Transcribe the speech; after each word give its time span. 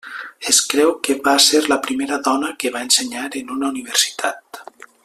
Es 0.51 0.61
creu 0.71 0.93
que 1.07 1.15
va 1.27 1.33
ser 1.49 1.61
la 1.73 1.77
primera 1.89 2.19
dona 2.29 2.51
que 2.65 2.73
va 2.79 2.83
ensenyar 2.89 3.29
en 3.43 3.55
una 3.59 3.71
universitat. 3.77 4.63